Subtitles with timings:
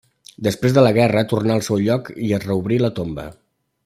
[0.45, 3.27] Després de la guerra, tornà al seu lloc i es reobrí la tomba.